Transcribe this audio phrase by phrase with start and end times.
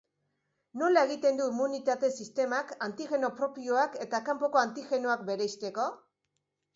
[0.81, 5.87] Nola egiten du immunitate-sistemak antigeno propioak eta kanpoko antigenoak bereizteko?